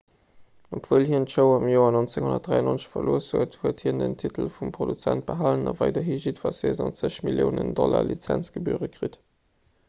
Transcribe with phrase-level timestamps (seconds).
[0.75, 5.73] obwuel hien d'show am joer 1993 verlooss huet huet hien den titel vum produzent behalen
[5.73, 9.23] a weiderhi jiddwer saison zeg milliounen dollar lizenzgebüre kritt